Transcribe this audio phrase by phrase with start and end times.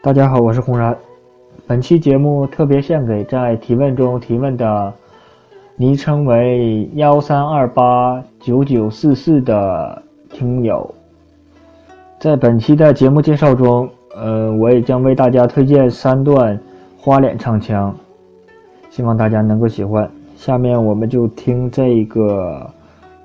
[0.00, 0.96] 大家好，我是红然。
[1.66, 4.94] 本期节目特别献给在提问中提问的
[5.74, 10.00] 昵称为幺三二八九九四四的
[10.30, 10.94] 听友。
[12.20, 16.58] 在本期的节目介绍中，呃，我也将为大家推荐三段
[16.96, 17.92] 花脸唱腔，
[18.90, 20.08] 希望大家能够喜欢。
[20.36, 22.64] 下面我们就听这个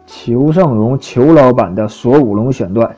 [0.07, 2.95] 裘盛戎裘老板的锁五龙选段。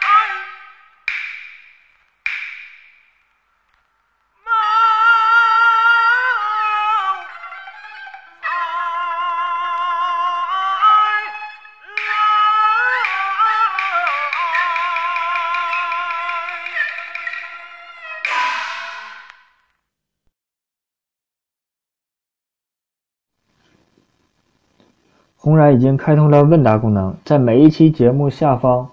[25.43, 28.87] 红然已经开通了问答功能，在每一期节目下方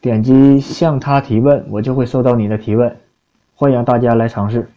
[0.00, 2.96] 点击向他提问，我就会收到你的提问，
[3.54, 4.68] 欢迎大家来尝试。